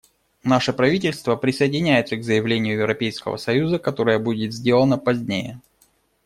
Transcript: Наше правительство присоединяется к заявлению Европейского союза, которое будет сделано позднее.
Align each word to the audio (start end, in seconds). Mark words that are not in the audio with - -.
Наше 0.41 0.73
правительство 0.73 1.35
присоединяется 1.35 2.17
к 2.17 2.23
заявлению 2.23 2.73
Европейского 2.79 3.37
союза, 3.37 3.77
которое 3.77 4.17
будет 4.17 4.51
сделано 4.51 4.97
позднее. 4.97 5.61